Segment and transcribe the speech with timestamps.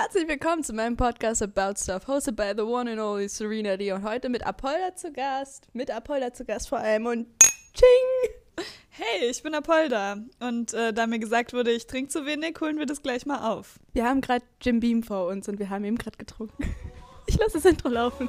[0.00, 3.90] Herzlich willkommen zu meinem Podcast About Stuff, hosted by the one and only Serena D.
[3.90, 7.26] Und heute mit Apolda zu Gast, mit Apolda zu Gast vor allem und
[7.74, 8.64] Ching!
[8.90, 10.18] Hey, ich bin Apolda.
[10.38, 13.50] Und äh, da mir gesagt wurde, ich trinke zu wenig, holen wir das gleich mal
[13.50, 13.80] auf.
[13.92, 16.62] Wir haben gerade Jim Beam vor uns und wir haben eben gerade getrunken.
[17.26, 18.28] Ich lasse das Intro laufen.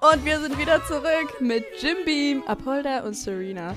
[0.00, 3.74] Und wir sind wieder zurück mit Jim Beam, Apolda und Serena.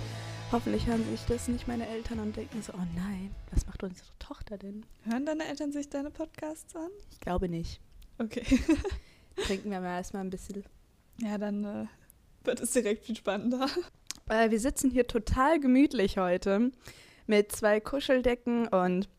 [0.54, 4.08] Hoffentlich hören sich das nicht meine Eltern und denken so, oh nein, was macht unsere
[4.20, 4.86] Tochter denn?
[5.04, 6.92] Hören deine Eltern sich deine Podcasts an?
[7.10, 7.82] Ich glaube nicht.
[8.20, 8.46] Okay.
[9.48, 10.64] Trinken wir mal erstmal ein bisschen.
[11.18, 11.86] Ja, dann äh,
[12.44, 13.68] wird es direkt viel spannender.
[14.30, 16.72] Äh, wir sitzen hier total gemütlich heute
[17.26, 19.10] mit zwei Kuscheldecken und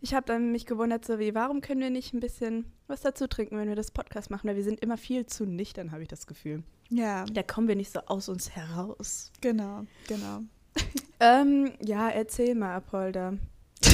[0.00, 3.26] ich habe dann mich gewundert, so wie, warum können wir nicht ein bisschen was dazu
[3.26, 4.48] trinken, wenn wir das Podcast machen?
[4.48, 6.62] Weil wir sind immer viel zu nüchtern, habe ich das Gefühl.
[6.88, 7.24] Ja.
[7.26, 9.32] Da kommen wir nicht so aus uns heraus.
[9.40, 10.40] Genau, genau.
[11.20, 13.34] Ähm, ja, erzähl mal, Apolda.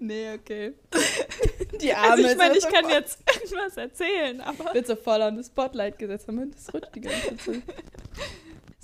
[0.00, 0.72] Nee, okay.
[1.80, 4.72] Die Also ich meine, ich kann jetzt irgendwas erzählen, aber.
[4.74, 6.28] wird so voll an das Spotlight gesetzt.
[6.28, 6.50] haben.
[6.50, 7.62] Das rutscht die ganze Zeit.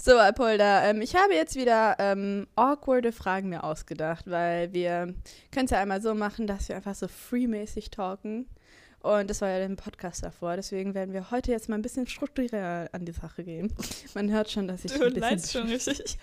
[0.00, 5.12] So, Apolda, ähm, ich habe jetzt wieder ähm, awkwarde Fragen mir ausgedacht, weil wir
[5.50, 8.46] können es ja einmal so machen, dass wir einfach so freemäßig talken.
[9.00, 12.06] Und das war ja der Podcast davor, deswegen werden wir heute jetzt mal ein bisschen
[12.06, 13.72] strukturierter an die Sache gehen.
[14.14, 16.18] Man hört schon, dass ich Du ein bisschen schon richtig.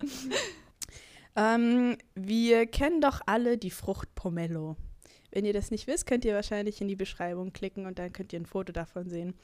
[1.36, 4.76] Ähm, wir kennen doch alle die Frucht Pomelo.
[5.32, 8.32] Wenn ihr das nicht wisst, könnt ihr wahrscheinlich in die Beschreibung klicken und dann könnt
[8.32, 9.34] ihr ein Foto davon sehen.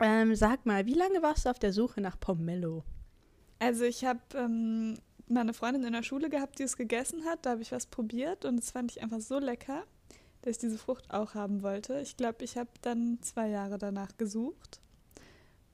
[0.00, 2.84] Ähm, sag mal, wie lange warst du auf der Suche nach Pomelo?
[3.58, 7.46] Also ich habe ähm, mal eine Freundin in der Schule gehabt, die es gegessen hat.
[7.46, 9.84] Da habe ich was probiert und das fand ich einfach so lecker,
[10.42, 12.00] dass ich diese Frucht auch haben wollte.
[12.00, 14.80] Ich glaube, ich habe dann zwei Jahre danach gesucht.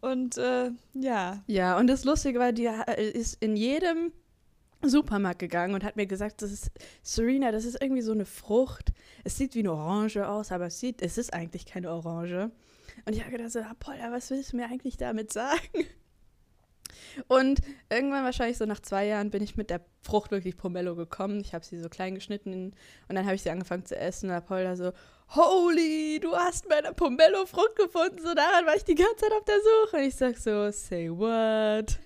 [0.00, 4.12] Und äh, ja, Ja, und das Lustige war, die äh, ist in jedem
[4.84, 6.70] Supermarkt gegangen und hat mir gesagt, das ist
[7.02, 8.92] Serena, das ist irgendwie so eine Frucht.
[9.22, 12.50] Es sieht wie eine Orange aus, aber es sieht, es ist eigentlich keine Orange.
[13.04, 15.86] Und ich habe gedacht, so, Apollo, was willst du mir eigentlich damit sagen?
[17.28, 17.60] Und
[17.90, 21.40] irgendwann wahrscheinlich so nach zwei Jahren bin ich mit der Frucht wirklich Pomelo gekommen.
[21.40, 22.72] Ich habe sie so klein geschnitten
[23.08, 24.92] und dann habe ich sie angefangen zu essen und Apollo so,
[25.28, 28.18] holy, du hast meine Pomelo-Frucht gefunden.
[28.22, 29.96] So daran war ich die ganze Zeit auf der Suche.
[29.96, 31.98] Und ich sag so, say what?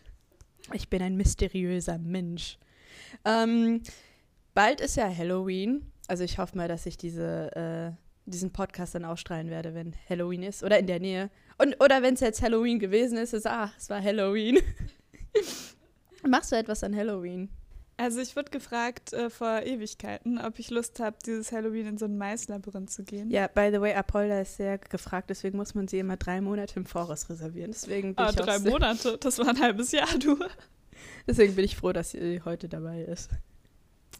[0.72, 2.58] Ich bin ein mysteriöser Mensch.
[3.24, 3.82] Ähm,
[4.54, 5.90] bald ist ja Halloween.
[6.08, 10.42] Also ich hoffe mal, dass ich diese, äh, diesen Podcast dann ausstrahlen werde, wenn Halloween
[10.42, 10.62] ist.
[10.62, 11.30] Oder in der Nähe.
[11.58, 14.58] Und, oder wenn es jetzt Halloween gewesen ist, ist, ah, es war Halloween.
[16.26, 17.48] Machst du etwas an Halloween?
[17.98, 22.04] also ich wurde gefragt äh, vor Ewigkeiten, ob ich Lust habe, dieses Halloween in so
[22.04, 23.30] ein Maislabyrinth zu gehen.
[23.30, 26.74] Ja, by the way, Apolda ist sehr gefragt, deswegen muss man sie immer drei Monate
[26.76, 27.72] im Voraus reservieren.
[27.72, 30.38] Deswegen bin, Ah, ich, drei Monate, das war ein halbes Jahr, du.
[31.26, 33.30] deswegen bin ich froh, dass sie heute dabei ist.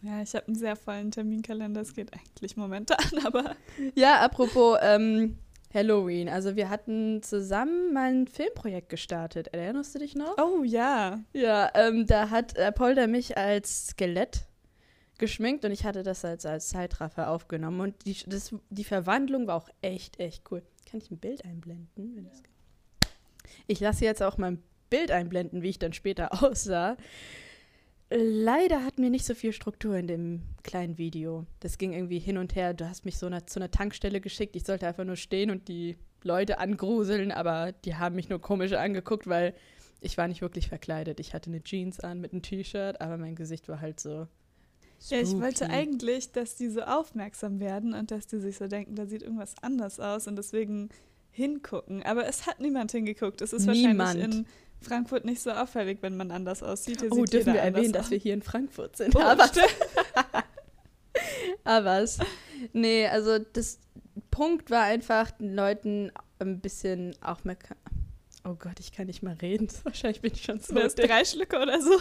[0.03, 3.57] Ja, ich habe einen sehr vollen Terminkalender, es geht eigentlich momentan, aber
[3.95, 5.39] Ja, apropos ähm,
[5.73, 6.29] Halloween.
[6.29, 9.49] Also wir hatten zusammen mal ein Filmprojekt gestartet.
[9.49, 10.37] Erinnerst du dich noch?
[10.39, 11.21] oh ja.
[11.33, 14.47] Ja, ähm, da hat äh, Polder mich als Skelett
[15.19, 17.81] geschminkt und ich hatte das als, als Zeitraffer aufgenommen.
[17.81, 20.63] Und die, das, die Verwandlung war auch echt, echt cool.
[20.91, 22.15] Kann ich ein Bild einblenden?
[22.15, 23.11] Geht?
[23.67, 26.97] Ich lasse jetzt auch mal ein Bild einblenden, wie ich dann später aussah.
[28.09, 31.45] Leider hatten wir nicht so viel Struktur in dem kleinen Video.
[31.59, 32.73] Das ging irgendwie hin und her.
[32.73, 34.55] Du hast mich so einer, zu einer Tankstelle geschickt.
[34.55, 38.73] Ich sollte einfach nur stehen und die Leute angruseln, aber die haben mich nur komisch
[38.73, 39.55] angeguckt, weil
[40.01, 41.19] ich war nicht wirklich verkleidet.
[41.19, 44.29] Ich hatte eine Jeans an mit einem T-Shirt, aber mein Gesicht war halt so.
[45.09, 45.73] Ja, ich wollte spooky.
[45.73, 49.55] eigentlich, dass die so aufmerksam werden und dass die sich so denken, da sieht irgendwas
[49.63, 50.91] anders aus und deswegen
[51.37, 52.03] hingucken.
[52.03, 53.43] Aber es hat niemand hingeguckt.
[53.43, 53.99] Es ist Niemand.
[53.99, 54.47] wahrscheinlich in
[54.81, 57.01] Frankfurt nicht so auffällig, wenn man anders aussieht.
[57.03, 58.23] Hier Oh, dürfen wir erwähnen, anders dass wir aus.
[58.23, 59.15] hier in Frankfurt sind.
[59.15, 59.21] Oh,
[61.65, 62.19] aber, es.
[62.73, 63.79] Nee, also das
[64.31, 67.77] Punkt war einfach, den Leuten ein bisschen aufmerksam.
[68.45, 69.69] Oh Gott, ich kann nicht mal reden.
[69.85, 70.75] Wahrscheinlich bin ich schon so.
[70.75, 71.91] Das drei Schlücke oder so?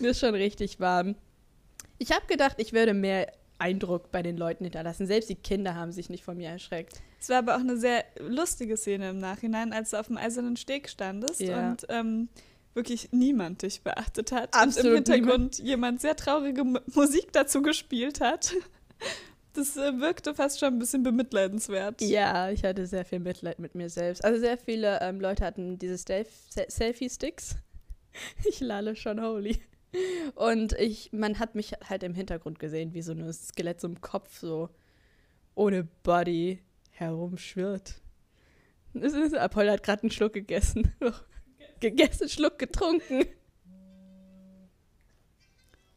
[0.00, 1.16] Mir ist schon richtig warm.
[1.98, 5.06] Ich habe gedacht, ich würde mehr Eindruck bei den Leuten hinterlassen.
[5.06, 7.02] Selbst die Kinder haben sich nicht von mir erschreckt.
[7.20, 10.56] Es war aber auch eine sehr lustige Szene im Nachhinein, als du auf dem eisernen
[10.56, 11.70] Steg standest Ja.
[11.70, 12.28] und ähm,
[12.74, 14.54] wirklich niemand dich beachtet hat.
[14.54, 18.52] Absolut und im Hintergrund jemand sehr traurige M Musik dazu gespielt hat.
[19.52, 22.00] Das äh, wirkte fast schon ein bisschen bemitleidenswert.
[22.02, 24.24] Ja, ich hatte sehr viel Mitleid mit mir selbst.
[24.24, 27.56] Also sehr viele ähm, Leute hatten diese Selfie-Sticks.
[28.48, 29.58] Ich lalle schon holy.
[30.36, 34.00] Und ich, man hat mich halt im Hintergrund gesehen, wie so ein Skelett so im
[34.00, 34.68] Kopf so
[35.56, 36.60] ohne Body
[37.00, 38.00] herumschwirrt.
[38.94, 40.92] Apollo hat gerade einen Schluck gegessen.
[41.80, 43.24] gegessen, Schluck getrunken.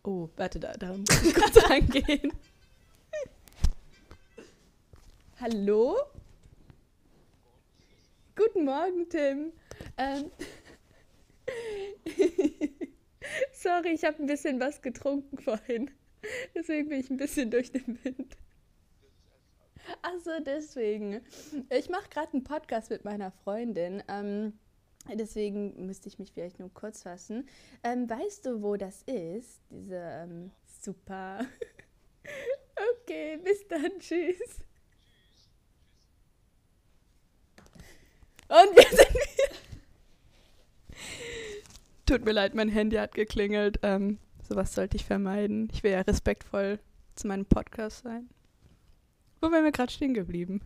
[0.04, 2.34] Oh, warte, da, da muss ich kurz rangehen.
[5.40, 5.98] Hallo?
[8.36, 9.52] Guten Morgen, Tim.
[9.98, 10.32] Ähm,
[13.54, 15.92] Sorry, ich habe ein bisschen was getrunken vorhin.
[16.56, 18.38] Deswegen bin ich ein bisschen durch den Wind.
[20.04, 21.22] Achso, deswegen.
[21.70, 24.04] Ich mache gerade einen Podcast mit meiner Freundin.
[24.10, 24.52] Ähm,
[25.14, 27.48] deswegen müsste ich mich vielleicht nur kurz fassen.
[27.84, 29.62] Ähm, weißt du, wo das ist?
[29.70, 30.52] Diese ähm,
[30.82, 31.40] super.
[33.02, 33.98] okay, bis dann.
[33.98, 34.60] Tschüss.
[38.50, 39.54] Und wir sind wieder.
[42.06, 43.80] Tut mir leid, mein Handy hat geklingelt.
[43.84, 45.70] Ähm, sowas sollte ich vermeiden.
[45.72, 46.80] Ich will ja respektvoll
[47.16, 48.30] zu meinem Podcast sein.
[49.44, 50.62] Wo wären wir gerade stehen geblieben?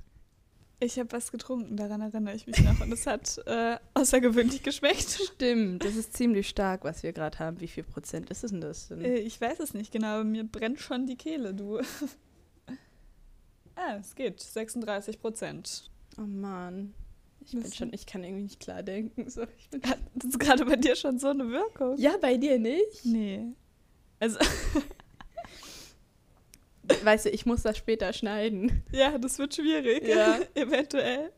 [0.79, 2.79] Ich habe was getrunken, daran erinnere ich mich noch.
[2.79, 5.19] Und es hat äh, außergewöhnlich geschmeckt.
[5.33, 7.59] Stimmt, das ist ziemlich stark, was wir gerade haben.
[7.59, 8.89] Wie viel Prozent ist es denn das?
[8.89, 9.03] Denn?
[9.03, 11.79] Äh, ich weiß es nicht genau, mir brennt schon die Kehle, du.
[13.75, 14.39] ah, es geht.
[14.41, 15.89] 36 Prozent.
[16.19, 16.94] Oh Mann.
[17.39, 19.27] Ich bin schon, ich kann irgendwie nicht klar denken.
[19.27, 21.97] So, ich bin Hat das gerade bei dir schon so eine Wirkung?
[21.97, 23.06] ja, bei dir nicht?
[23.06, 23.56] Nee.
[24.19, 24.38] Also,
[27.04, 28.84] Weißt du, ich muss das später schneiden.
[28.92, 30.07] ja, das wird schwierig.
[30.07, 30.39] Ja.
[30.56, 31.31] Eventuell.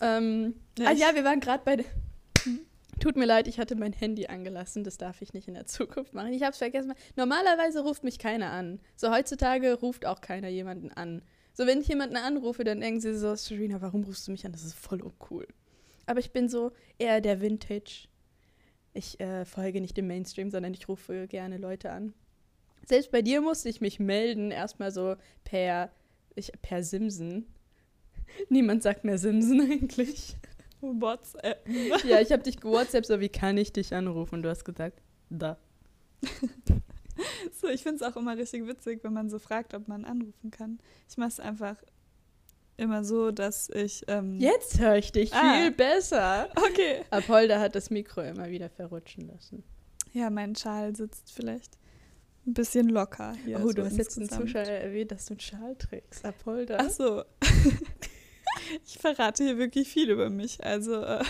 [0.00, 1.76] Ähm, Ja, ah ja, wir waren gerade bei.
[1.76, 1.84] der-
[3.00, 4.82] Tut mir leid, ich hatte mein Handy angelassen.
[4.82, 6.32] Das darf ich nicht in der Zukunft machen.
[6.32, 6.94] Ich habe es vergessen.
[7.14, 8.80] Normalerweise ruft mich keiner an.
[8.96, 11.22] So heutzutage ruft auch keiner jemanden an.
[11.52, 14.50] So wenn ich jemanden anrufe, dann denken sie so, Serena, warum rufst du mich an?
[14.52, 15.46] Das ist voll uncool.
[16.06, 18.08] Aber ich bin so eher der Vintage.
[18.94, 22.14] Ich äh, folge nicht dem Mainstream, sondern ich rufe gerne Leute an.
[22.88, 25.90] Selbst bei dir musste ich mich melden, erstmal so per,
[26.34, 27.46] ich, per Simsen.
[28.48, 30.36] Niemand sagt mehr Simsen eigentlich.
[30.80, 31.68] WhatsApp.
[32.06, 34.36] Ja, ich habe dich gewhatsappt, so wie kann ich dich anrufen?
[34.36, 35.58] Und du hast gesagt, da.
[37.60, 40.50] So, ich finde es auch immer richtig witzig, wenn man so fragt, ob man anrufen
[40.52, 40.78] kann.
[41.10, 41.76] Ich mache es einfach
[42.76, 44.04] immer so, dass ich.
[44.06, 45.54] Ähm, Jetzt höre ich dich Ah.
[45.60, 46.48] viel besser.
[46.54, 47.04] Okay.
[47.10, 49.64] Apolda hat das Mikro immer wieder verrutschen lassen.
[50.12, 51.76] Ja, mein Schal sitzt vielleicht
[52.48, 53.58] ein bisschen locker hier.
[53.60, 54.48] oh, so du hast jetzt einen insgesamt.
[54.48, 56.24] Zuschauer erwähnt, dass du einen Schal trägst.
[56.24, 56.78] Apolda.
[56.80, 57.24] Ach so.
[58.84, 60.62] ich verrate hier wirklich viel über mich.
[60.64, 61.22] Also, äh,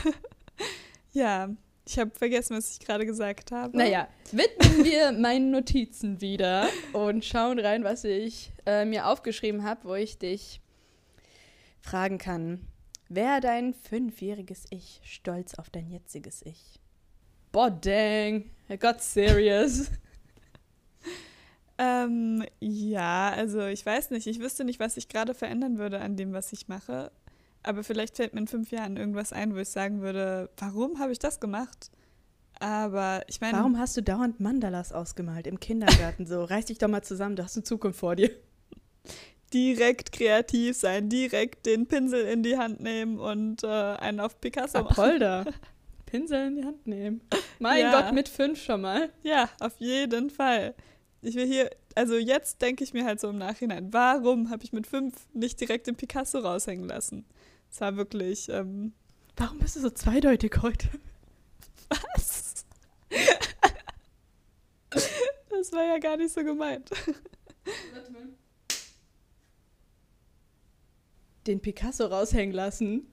[1.12, 1.50] ja,
[1.86, 3.76] ich habe vergessen, was ich gerade gesagt habe.
[3.76, 9.88] Naja, widmen wir meinen Notizen wieder und schauen rein, was ich äh, mir aufgeschrieben habe,
[9.88, 10.60] wo ich dich
[11.80, 12.60] fragen kann.
[13.08, 16.78] Wäre dein fünfjähriges Ich stolz auf dein jetziges Ich?
[17.52, 18.50] Boah, dang.
[18.70, 19.90] I got serious.
[21.78, 24.26] Ähm, ja, also ich weiß nicht.
[24.26, 27.12] Ich wüsste nicht, was ich gerade verändern würde an dem, was ich mache.
[27.62, 31.12] Aber vielleicht fällt mir in fünf Jahren irgendwas ein, wo ich sagen würde, warum habe
[31.12, 31.90] ich das gemacht?
[32.60, 36.26] Aber ich meine, Warum hast du dauernd Mandalas ausgemalt im Kindergarten?
[36.26, 38.30] So, reiß dich doch mal zusammen, du hast eine Zukunft vor dir.
[39.54, 44.82] direkt kreativ sein, direkt den Pinsel in die Hand nehmen und äh, einen auf Picasso
[44.82, 44.92] machen.
[44.92, 45.44] Apolda.
[46.06, 47.20] Pinsel in die Hand nehmen.
[47.58, 48.00] Mein Ja.
[48.00, 49.10] Gott, mit fünf schon mal.
[49.22, 50.74] Ja, auf jeden Fall.
[51.20, 54.72] Ich will hier, also jetzt denke ich mir halt so im Nachhinein, warum habe ich
[54.72, 57.24] mit fünf nicht direkt den Picasso raushängen lassen?
[57.70, 58.92] Es war wirklich, ähm,
[59.36, 60.88] Warum bist du so zweideutig heute?
[61.88, 62.66] was?
[65.50, 66.90] das war ja gar nicht so gemeint.
[71.46, 73.06] Den Picasso raushängen lassen.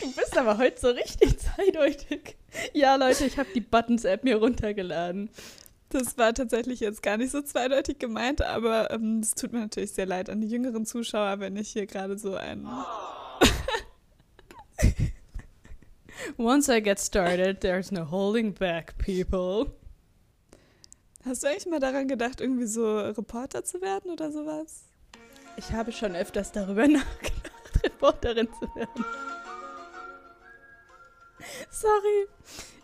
[0.00, 2.36] Du bist aber heute so richtig zweideutig.
[2.74, 5.30] Ja, Leute, ich habe die Buttons-App mir runtergeladen.
[5.92, 9.92] Das war tatsächlich jetzt gar nicht so zweideutig gemeint, aber ähm, es tut mir natürlich
[9.92, 12.66] sehr leid an die jüngeren Zuschauer, wenn ich hier gerade so ein.
[16.38, 19.70] Once I get started, there's no holding back, people.
[21.26, 24.84] Hast du eigentlich mal daran gedacht, irgendwie so Reporter zu werden oder sowas?
[25.58, 29.04] Ich habe schon öfters darüber nachgedacht, Reporterin zu werden.
[31.70, 32.28] Sorry.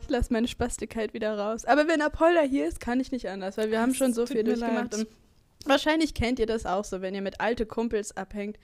[0.09, 1.67] Ich lasse meine Spastigkeit wieder raus.
[1.67, 4.25] Aber wenn Apolda hier ist, kann ich nicht anders, weil wir haben Es schon so
[4.25, 4.95] viel durchgemacht.
[4.95, 5.01] leid.
[5.01, 5.07] Und
[5.67, 8.59] wahrscheinlich kennt ihr das auch so, wenn ihr mit alte Kumpels abhängt,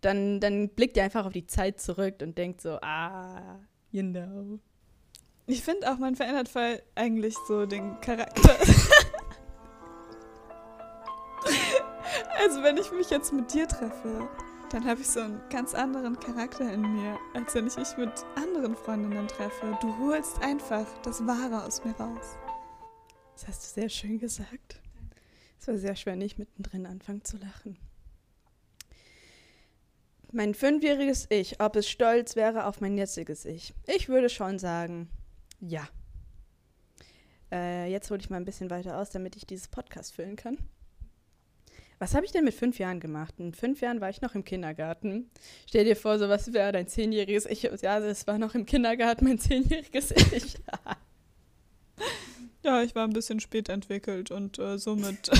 [0.00, 3.60] dann, dann blickt ihr einfach auf die Zeit zurück und denkt so, ah,
[3.90, 4.58] you know.
[5.46, 8.56] Ich finde auch, man verändert voll eigentlich so den Charakter.
[12.42, 14.30] also wenn ich mich jetzt mit dir treffe,
[14.70, 18.12] dann habe ich so einen ganz anderen Charakter in mir, als wenn ich mich mit
[18.36, 19.76] anderen Freundinnen treffe.
[19.80, 22.36] Du holst einfach das Wahre aus mir raus.
[23.34, 24.80] Das hast du sehr schön gesagt.
[25.58, 27.78] Es war sehr schwer, nicht mittendrin anfangen zu lachen.
[30.32, 33.74] mein fünfjähriges Ich, ob es stolz wäre auf mein jetziges Ich.
[33.86, 35.08] Ich würde schon sagen,
[35.60, 35.88] ja.
[37.50, 40.58] Äh, jetzt hole ich mal ein bisschen weiter aus, damit ich dieses Podcast füllen kann.
[42.00, 43.34] Was habe ich denn mit fünf Jahren gemacht?
[43.36, 45.30] In fünf Jahren war ich noch im Kindergarten.
[45.66, 47.62] Stell dir vor, so was wäre dein zehnjähriges Ich.
[47.62, 50.56] Ja, es war noch im Kindergarten mein zehnjähriges Ich.
[52.64, 55.30] ja, ich war ein bisschen spät entwickelt und äh, somit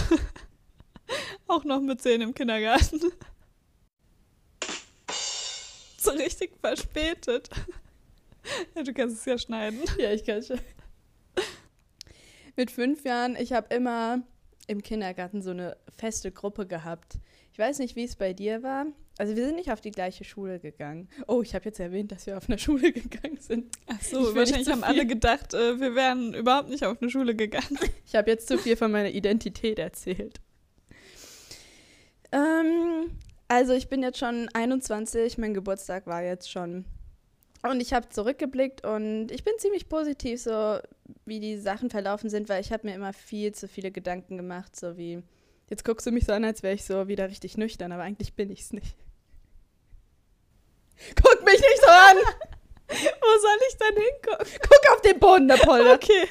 [1.47, 3.01] auch noch mit zehn im Kindergarten.
[5.97, 7.49] so richtig verspätet.
[8.75, 9.81] Ja, du kannst es ja schneiden.
[9.97, 10.61] Ja, ich kann es schon.
[12.55, 14.23] Mit fünf Jahren, ich habe immer
[14.71, 17.19] im Kindergarten so eine feste Gruppe gehabt.
[17.53, 18.87] Ich weiß nicht, wie es bei dir war.
[19.19, 21.09] Also wir sind nicht auf die gleiche Schule gegangen.
[21.27, 23.77] Oh, ich habe jetzt erwähnt, dass wir auf eine Schule gegangen sind.
[23.89, 27.79] Ach so, wahrscheinlich haben alle gedacht, äh, wir wären überhaupt nicht auf eine Schule gegangen.
[28.07, 30.41] Ich habe jetzt zu viel von meiner Identität erzählt.
[32.33, 33.11] Ähm,
[33.47, 36.87] also ich bin jetzt schon 21, mein Geburtstag war jetzt schon.
[37.63, 40.79] Und ich habe zurückgeblickt und ich bin ziemlich positiv, so
[41.27, 44.75] wie die Sachen verlaufen sind, weil ich habe mir immer viel zu viele Gedanken gemacht,
[44.75, 45.23] so wie,
[45.69, 48.35] jetzt guckst du mich so an, als wäre ich so wieder richtig nüchtern, aber eigentlich
[48.35, 48.97] bin ich es nicht.
[51.23, 52.17] Guck mich nicht so an!
[52.89, 54.61] Wo soll ich denn hingucken?
[54.63, 55.95] Guck auf den Boden, der Polder.
[56.01, 56.29] Okay.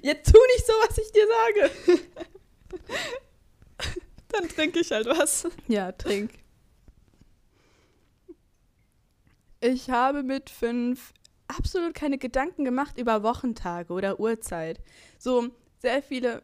[0.00, 1.70] Jetzt tu nicht so, was ich dir sage.
[4.28, 5.46] Dann trinke ich halt was.
[5.66, 6.30] Ja, trink.
[9.60, 11.12] Ich habe mit fünf
[11.48, 14.80] absolut keine Gedanken gemacht über Wochentage oder Uhrzeit.
[15.18, 15.48] So,
[15.78, 16.42] sehr viele.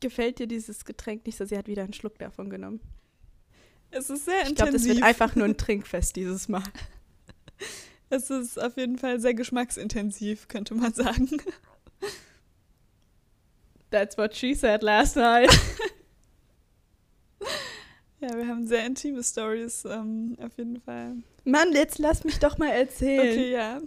[0.00, 1.46] Gefällt dir dieses Getränk nicht so?
[1.46, 2.80] Sie hat wieder einen Schluck davon genommen.
[3.90, 4.56] Es ist sehr Ich intensiv.
[4.56, 6.64] glaube, das wird einfach nur ein Trinkfest dieses Mal.
[8.10, 11.30] Es ist auf jeden Fall sehr geschmacksintensiv, könnte man sagen.
[13.90, 15.50] That's what she said last night.
[18.24, 21.16] Ja, wir haben sehr intime Stories, ähm, auf jeden Fall.
[21.44, 23.20] Mann, jetzt lass mich doch mal erzählen.
[23.20, 23.80] Okay, ja.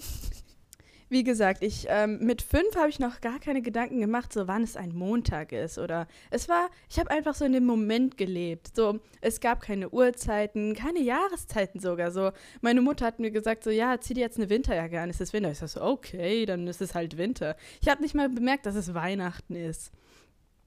[1.10, 4.62] Wie gesagt, ich ähm, mit fünf habe ich noch gar keine Gedanken gemacht, so wann
[4.62, 8.76] es ein Montag ist oder es war, ich habe einfach so in dem Moment gelebt.
[8.76, 12.12] So, es gab keine Uhrzeiten, keine Jahreszeiten sogar.
[12.12, 15.20] So, meine Mutter hat mir gesagt, so ja, zieh dir jetzt eine Winterjacke an, es
[15.20, 15.50] ist Winter.
[15.50, 17.56] Ich sag so, okay, dann ist es halt Winter.
[17.82, 19.92] Ich habe nicht mal bemerkt, dass es Weihnachten ist.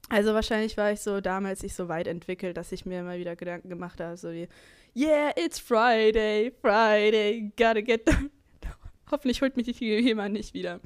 [0.09, 3.35] Also wahrscheinlich war ich so damals nicht so weit entwickelt, dass ich mir immer wieder
[3.35, 4.47] Gedanken gemacht habe, so wie,
[4.95, 8.29] yeah, it's Friday, Friday, gotta get down.
[9.11, 10.79] Hoffentlich holt mich jemand nicht wieder.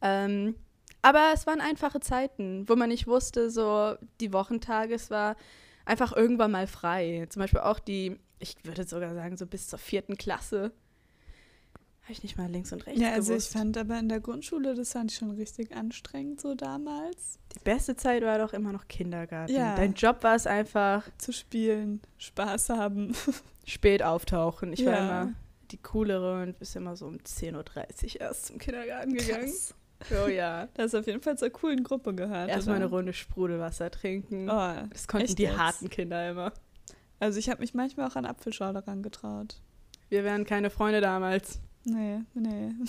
[0.00, 0.56] Ähm,
[1.02, 5.36] aber es waren einfache Zeiten, wo man nicht wusste, so die Wochentage, es war
[5.84, 7.26] einfach irgendwann mal frei.
[7.28, 10.72] Zum Beispiel auch die, ich würde sogar sagen, so bis zur vierten Klasse.
[12.02, 13.50] Habe ich nicht mal links und rechts Ja, also gewusst.
[13.54, 17.38] ich fand aber in der Grundschule, das fand ich schon richtig anstrengend so damals.
[17.54, 19.52] die beste Zeit war doch immer noch Kindergarten.
[19.54, 19.76] Ja.
[19.76, 23.14] Dein Job war es einfach, Zu spielen, Spaß haben.
[23.66, 24.72] spät auftauchen.
[24.72, 24.98] Ich war Ja.
[25.22, 25.32] immer
[25.70, 29.44] die coolere und bis immer so um 10.30 Uhr erst zum Kindergarten gegangen.
[29.46, 29.74] Krass.
[30.24, 30.66] Oh ja.
[30.74, 32.48] Das ist auf jeden Fall zur coolen Gruppe gehört.
[32.50, 32.86] Erstmal eine?
[32.86, 34.50] Runde Sprudelwasser trinken.
[34.50, 35.56] Oh, das konnten die jetzt?
[35.56, 36.52] harten Kinder immer.
[37.20, 39.60] also ich habe mich manchmal auch an Apfelschorle rangetraut.
[40.08, 41.60] Wir wären keine Freunde damals.
[41.84, 42.72] Nee, nee.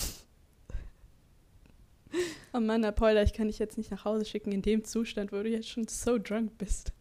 [2.53, 5.41] Oh Mann, Apolda, ich kann dich jetzt nicht nach Hause schicken in dem Zustand, wo
[5.41, 6.93] du jetzt schon so drunk bist.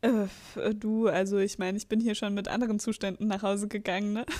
[0.00, 0.26] Äh,
[0.74, 4.26] du, also ich meine, ich bin hier schon mit anderen Zuständen nach Hause gegangen, ne?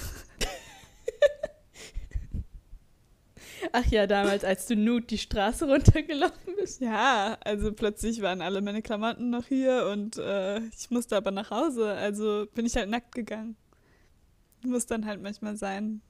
[3.72, 6.80] Ach ja, damals, als du nude die Straße runtergelaufen bist.
[6.80, 11.50] Ja, also plötzlich waren alle meine Klamotten noch hier und äh, ich musste aber nach
[11.50, 11.92] Hause.
[11.92, 13.56] Also bin ich halt nackt gegangen.
[14.64, 16.00] Muss dann halt manchmal sein.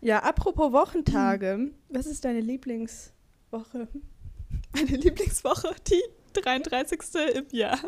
[0.00, 1.70] Ja, apropos Wochentage.
[1.88, 3.88] Was ist deine Lieblingswoche?
[4.72, 6.02] Meine Lieblingswoche, die
[6.40, 7.00] 33.
[7.34, 7.78] im Jahr.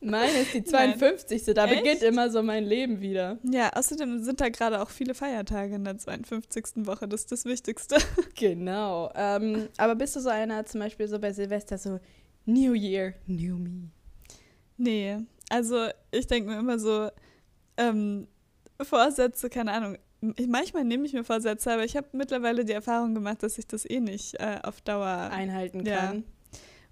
[0.00, 0.96] Meine ist die Nein.
[0.98, 1.54] 52.
[1.54, 1.82] Da Echt?
[1.82, 3.38] beginnt immer so mein Leben wieder.
[3.42, 6.86] Ja, außerdem sind da gerade auch viele Feiertage in der 52.
[6.86, 7.08] Woche.
[7.08, 7.96] Das ist das Wichtigste.
[8.36, 9.10] Genau.
[9.14, 11.98] Ähm, aber bist du so einer, zum Beispiel so bei Silvester, so
[12.44, 13.88] New Year, New Me?
[14.76, 15.16] Nee,
[15.48, 17.08] also ich denke mir immer so,
[17.78, 18.28] ähm,
[18.82, 19.96] Vorsätze, keine Ahnung.
[20.36, 23.66] Ich, manchmal nehme ich mir Vorsätze, aber ich habe mittlerweile die Erfahrung gemacht, dass ich
[23.66, 25.06] das eh nicht äh, auf Dauer.
[25.32, 25.96] einhalten Ja.
[25.98, 26.24] kann.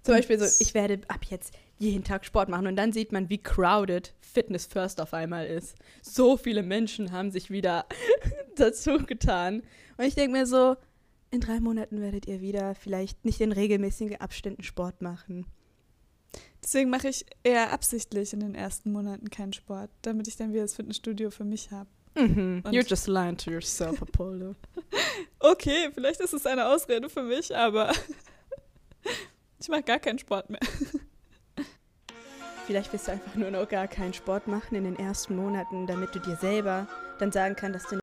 [0.03, 3.11] Zum Und- Beispiel so, ich werde ab jetzt jeden Tag Sport machen und dann sieht
[3.11, 5.75] man, wie crowded Fitness First auf einmal ist.
[6.01, 7.85] So viele Menschen haben sich wieder
[8.55, 9.63] dazu getan.
[9.97, 10.75] Und ich denke mir so,
[11.31, 15.45] in drei Monaten werdet ihr wieder vielleicht nicht in regelmäßigen Abständen Sport machen.
[16.63, 20.63] Deswegen mache ich eher absichtlich in den ersten Monaten keinen Sport, damit ich dann wieder
[20.63, 21.89] das Fitnessstudio für mich habe.
[22.15, 22.63] Mhm.
[22.71, 24.55] You're just lying to yourself, Apollo.
[25.39, 27.91] Okay, vielleicht ist es eine Ausrede für mich, aber
[29.59, 30.61] ich mache gar keinen Sport mehr.
[32.65, 36.15] Vielleicht willst du einfach nur noch gar keinen Sport machen in den ersten Monaten, damit
[36.15, 36.87] du dir selber
[37.19, 37.93] dann sagen kannst, dass du